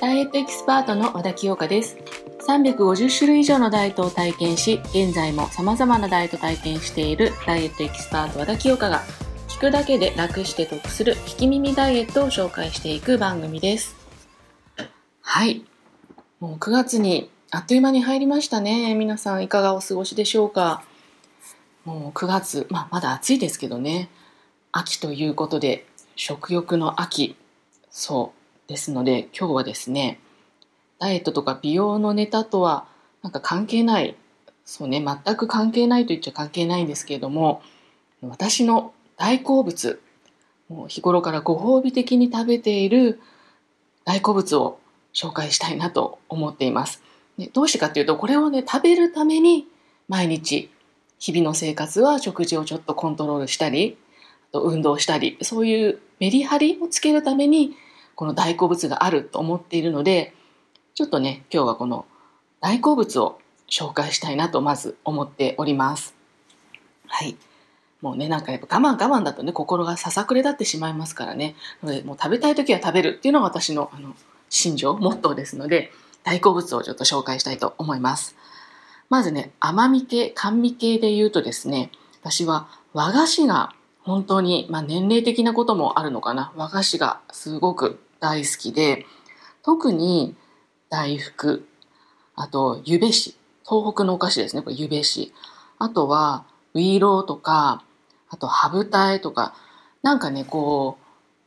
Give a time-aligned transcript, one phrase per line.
[0.00, 1.96] ダイエットエキスパートの和田清香です。
[2.46, 9.02] 350種類以上のダイエットを体験し、現在も様々なダイエット体験しているダイエットエキスパート和田清香が、
[9.48, 13.94] 聞くだけで楽して得する聞き耳ダイエットを紹介していく番組です。
[15.20, 15.66] はい。
[16.40, 18.94] もう9月にあっという間に入りましたね。
[18.94, 20.82] 皆さんいかがお過ごしでしょうか。
[21.84, 24.08] もう9月、まあまだ暑いですけどね。
[24.72, 25.84] 秋ということで、
[26.22, 27.34] 食欲の秋。
[27.88, 28.68] そう。
[28.68, 30.20] ですので今日はですね
[30.98, 32.86] ダイエットとか美容のネタとは
[33.22, 34.14] なんか関係ない
[34.66, 37.62] そうね全く関係ないと言っちゃ関係ないんですけれども
[38.22, 40.00] 私の大好物
[40.68, 43.18] もう日頃からご褒美的に食べている
[44.04, 44.78] 大好物を
[45.14, 47.02] 紹介したいなと思っています。
[47.38, 49.66] でどうしてかっていうとこれをね食べるために
[50.06, 50.70] 毎日
[51.18, 53.96] 日々の生活は食事をちょっとコントロールしたり
[54.50, 57.74] あと運動したりそういうメリハリをつけるために
[58.14, 60.34] この大好物があると思っているので
[60.94, 62.04] ちょっとね今日はこの
[62.60, 66.14] 大好物を紹介したいなとまず思っております。
[67.06, 67.36] はい。
[68.02, 71.54] もうねなんかやっぱ我慢我慢だとね心がささくれ立ってしまいますからね。
[71.82, 74.14] なのでもう食べたい時は食べるっていうのが私のあの
[74.50, 78.36] 心情モットーですので大好物をちょっと紹介したいと思います。
[79.08, 81.90] まずね甘み系甘味系で言うとですね
[82.20, 86.52] 私は和菓子が本当に、まあ、年齢的なこともあるのかな。
[86.56, 89.06] 和菓子がすごく大好きで、
[89.62, 90.34] 特に
[90.88, 91.66] 大福、
[92.34, 93.36] あと、ゆべし、
[93.68, 95.32] 東北のお菓子ですね、これゆべし。
[95.78, 97.82] あとは、ウイローとか、
[98.30, 99.54] あと、ハブタエとか、
[100.02, 100.98] なんかね、こ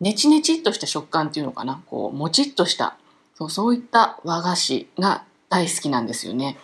[0.00, 2.96] う、ネチネチっとした食感っていうのかな、こう、もちっとした、
[3.34, 6.58] そうそういった和菓子が大好きなんですよね。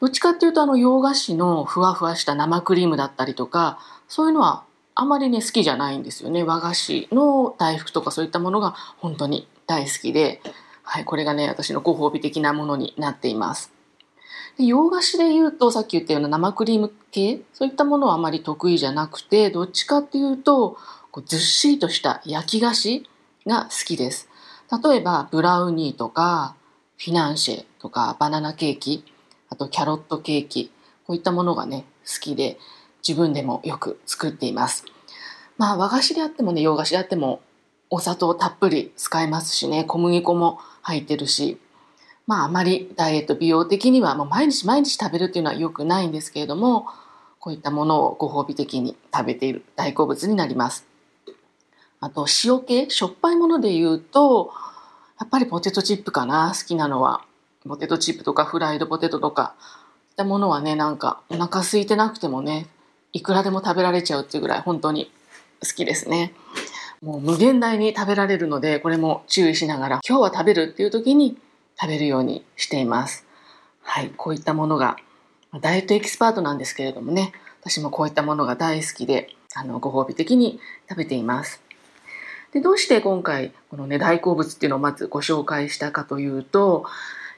[0.00, 4.64] どっちかっていうと、あの、洋菓子のふわふわした生クリームだったりとか、そういうのは
[5.00, 6.42] あまりね好きじゃないんですよね。
[6.42, 10.42] 和菓子の大福とかそういったものが本当に大好きで、
[10.82, 13.72] はい、これがね私のご褒美的なものになっています。
[14.58, 20.76] で洋菓子で言うとさっき言ったような生クリーム系そういったものはあまり得意じゃなくてどっちかっていうと
[21.10, 23.08] こうずっしりとした焼き菓子
[23.46, 24.28] が好きです。
[24.84, 26.54] 例えばブラウニーとか
[26.98, 29.02] フィナンシェとかバナナケーキ
[29.48, 30.70] あとキャロットケーキ
[31.06, 32.58] こういったものがね好きで。
[33.06, 34.84] 自分でもよく作っています。
[35.58, 37.40] まあ和菓子であってもね洋菓子であっても
[37.90, 41.58] お砂糖たっぷり使えますしね小麦粉も入ってるし
[42.26, 46.86] まああまりダイエット美容的にはもう毎日毎日食べるっていうのは良くないんですけれども
[47.40, 50.86] こういったものをご褒美的に食べている大好物になります。
[52.00, 54.52] あと塩系しょっぱいもので言うと
[55.18, 57.22] やっぱりポテトチップかな好きなのは
[57.68, 59.54] ポテトチップとかフライドポテトとか
[60.10, 62.68] いったものはねなんかお腹空いてなくてもね
[63.12, 65.10] いくらでも食べられちゃうっていうぐらい本当に
[65.62, 66.32] 好きですね。
[67.02, 71.36] もう無限大に食べられるので、これも注意しながら、今日は食べるっていう時に
[71.80, 73.26] 食べるようにしています。
[73.82, 74.96] はい、こういったものが、
[75.60, 77.32] ダイエットエキスパートなんですけれどもね、
[77.62, 81.62] 私もこういったものが大好きで、あの、ご褒美的に食べています。
[82.52, 86.84] で、どうして今回、このね、大好物っていうのをまずご紹介したかというと、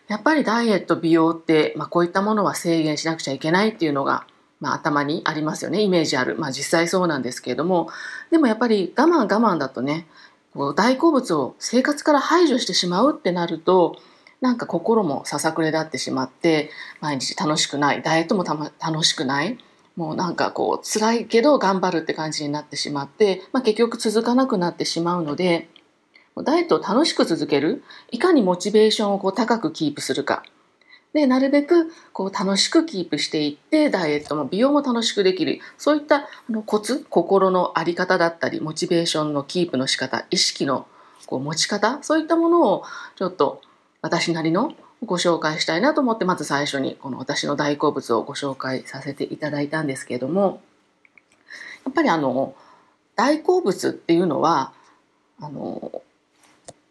[0.08, 4.26] やっぱりダイエット、美容って、まあ、こういったものは制限しなくちゃいけないっていうのが
[4.62, 5.82] まあ、頭にありますよね。
[5.82, 7.90] イメージある、まあ、実際そうなんですけれども。
[8.30, 10.06] でもやっぱり我慢我慢だとね
[10.54, 13.96] こう大好物を生活から排除してしまうってなると
[14.40, 18.02] なんか心もささくれ立ってしまって毎日楽しくない。
[18.02, 19.58] ダイエットもた、ま、楽しくない。
[19.96, 25.68] もうなんかこう辛いけど頑張るって感じになってしまって、まあ、結局続かなくなってしまうので
[26.44, 27.82] ダイエットを楽しく続ける。
[28.12, 30.44] いかにモチベーションをこう高くキープするか。
[31.12, 35.60] で、なるべくこう楽しくキープしていって、ダイエットも美容も楽しくできる。
[35.76, 40.86] そういったあのコツ、心のあり方だったり、モチベーションのキープの仕方、意識の
[41.26, 42.84] こう持ち方、そういったものを
[43.16, 43.60] ちょっと
[44.00, 44.74] 私なりの
[45.04, 50.62] ご紹介したいなと思って、まず最初にこの私の大好物をご紹介させていただいたんですけれども、
[51.84, 52.54] やっぱりあの、
[53.16, 54.72] 大好物っていうのは、
[55.40, 56.02] あの、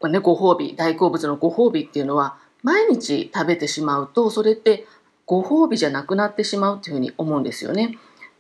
[0.10, 4.86] ね、ご褒美、大好物のご褒美っていうのは、毎日食べてしまうとそれって
[5.26, 7.98] ご褒美じゃなくなってしまうというふうに思うんですよね。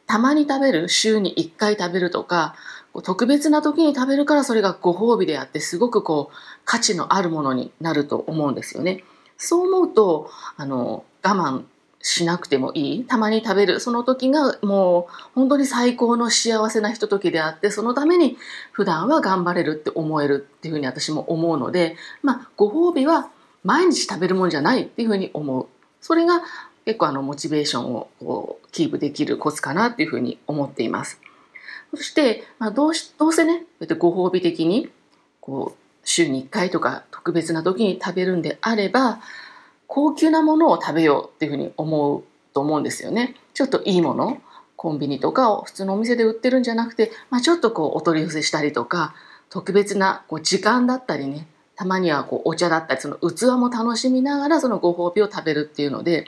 [0.07, 2.55] たまに食べる週に1回食べるとか
[3.03, 6.35] 特別な時に食べるからそれがご褒美であってすごくこう
[6.65, 9.03] 価値のあるものになると思うんですよね。
[9.37, 11.63] そう思うとあの我慢
[12.01, 18.37] しなくてもいいたまに食べるその時がもう本当に最高の幸せなひとときであってそのために
[18.71, 23.29] 普段は頑張れるって思えるっていうふうに私も思うのでまあご褒美は
[23.63, 25.67] 毎日食べるもんじゃないっていうふうに思う
[26.01, 26.41] それが
[26.85, 31.19] 結構あのモチベーションをこうキープできるコツかなっていうふうに思っています
[31.95, 33.63] そして、まあ、どうしどうせね
[33.97, 34.89] ご褒美的に
[35.39, 39.19] こう週に1回とか特別な時に食べるんであれば
[39.87, 42.23] 高級なものを食べようっていうふうに思う
[42.53, 43.35] と思うんですよね。
[43.53, 44.41] ちょっといいもの
[44.77, 49.13] コンビニとかを普通のお店で売ってるんじゃなくて、まあ、ちょっとこうお取り寄せしたりとか
[49.49, 51.45] 特別なこう時間だったりね
[51.81, 56.27] たまにはこうお茶だったりその器も楽しみながらそのご褒美を食べるっていうので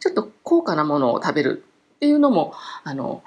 [0.00, 1.62] ちょっと高価なものを食べる
[1.96, 2.54] っていうのも
[2.84, 3.22] あの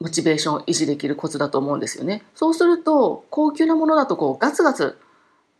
[0.00, 2.24] モチベーションを維持できるコツだと思うんですよね。
[2.34, 4.98] そうすると高級なものだとこうガツガツ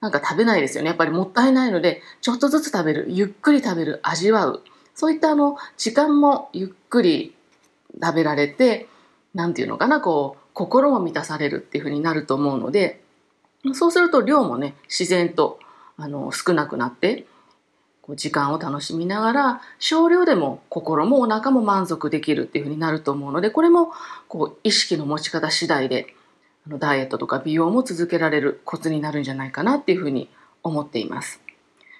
[0.01, 0.89] なんか食べないですよね。
[0.89, 4.65] やっぱりもったいないのでちょっとずつ食べるゆっくり食べる味わう
[4.97, 7.37] そういったあの時間もゆっくり
[8.03, 8.89] 食べられて
[9.35, 13.05] 何て言うのかなこう心も満たされるっていう風になると思うので
[13.75, 15.59] そうすると量もね自然と
[15.97, 17.27] あの少なくなって
[18.03, 23.93] こう時間を楽しみながら少量でも心もお腹も満足できるっていうふうになると思うのでこれも
[24.29, 26.15] こう意識の持ち方次第で
[26.67, 30.29] あのダイエットとか美容も続けられるコツになるんじゃないかなっていうふうに
[30.63, 31.41] 思っています。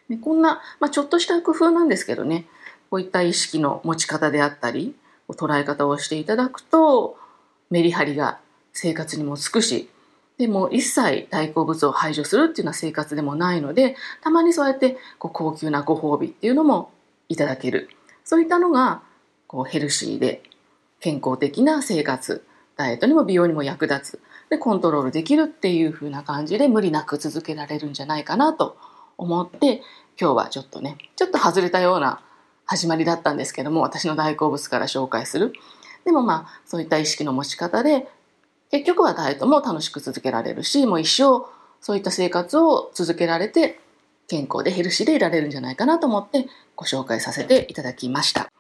[0.09, 2.47] でこんな、まあ、ちょっとした工夫なんですけどね
[2.91, 4.95] こういった意識の持ち方であったり
[5.29, 7.19] 捉え方をしていただくと
[7.69, 8.39] メリハリが
[8.73, 9.91] 生活にもつくし
[10.39, 16.91] でも一切大好物を排除するっていうような生活でもないのでたまにそうやってこう高級なご褒美っていうのも
[17.29, 17.91] いただける。
[18.25, 19.03] そういったのが
[19.47, 20.43] こうヘルシーで
[21.01, 22.45] 健康的な生活
[22.77, 24.21] ダイエットにも美容にも役立つ。
[24.49, 28.79] でコントロールできるっていう風な感じで無理なく続けられるんじゃないかなと
[29.19, 29.83] 思って
[30.19, 32.21] 今日はちょっとねちょっと外れたような
[32.65, 35.53] 始まりだったんですけども私の大好物から紹介する。
[36.05, 38.09] でもまあそういった意識の持ち方で
[38.71, 41.47] 結局はダイエットも楽しく続けられるし、もう一生
[41.81, 43.81] そういった生活を続けられて、
[44.27, 48.53] 健康でヘルシーでいられるんじゃないかなと思ってご紹介させていただきました。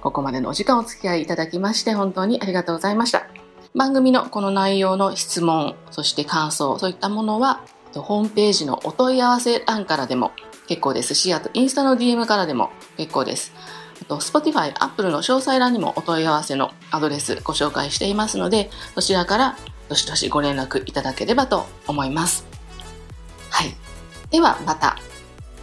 [0.00, 3.26] ここまでのお時間お付き合いいただきまして本当にありがとうございました。
[3.74, 7.60] 番組のこの内容の質問、そして感想、そういったものは、
[7.94, 10.32] ホームページのお問い合わせ欄からでも
[10.66, 13.52] 結構ですし、あとインスタの DM からでも結構です。
[14.04, 19.56] と Spotify、Apple の詳細欄にもお問い合わせのアドレスご紹介していますので、そちらから
[19.88, 22.46] どしどしご連絡いただければと思います。
[23.50, 23.74] はい。
[24.30, 24.98] ではまた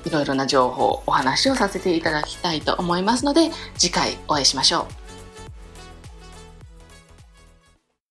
[0.05, 5.00] いろいろな情報、お話をさせていただきたいと思いますので、次回お会いしましょう。